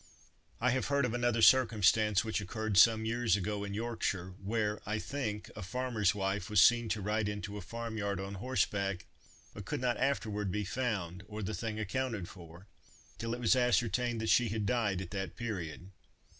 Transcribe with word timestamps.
I 0.59 0.71
have 0.71 0.87
heard 0.87 1.05
of 1.05 1.13
another 1.13 1.43
circumstance, 1.43 2.25
which 2.25 2.41
occurred 2.41 2.75
some 2.75 3.05
years 3.05 3.35
ago 3.35 3.63
in 3.63 3.75
Yorkshire, 3.75 4.33
where, 4.43 4.79
I 4.83 4.97
think, 4.97 5.51
a 5.55 5.61
farmer's 5.61 6.15
wife 6.15 6.49
was 6.49 6.59
seen 6.59 6.89
to 6.89 7.01
ride 7.01 7.29
into 7.29 7.55
a 7.55 7.61
farm 7.61 7.99
yard 7.99 8.19
on 8.19 8.33
horseback, 8.33 9.05
but 9.53 9.65
could 9.65 9.79
not 9.79 9.97
be 9.97 10.01
afterward 10.01 10.67
found, 10.67 11.23
or 11.27 11.43
the 11.43 11.53
thing 11.53 11.77
accounted 11.79 12.27
for, 12.27 12.65
till 13.19 13.35
it 13.35 13.39
was 13.39 13.55
ascertained 13.55 14.19
that 14.21 14.29
she 14.29 14.49
had 14.49 14.65
died 14.65 15.03
at 15.03 15.11
that 15.11 15.35
period. 15.35 15.91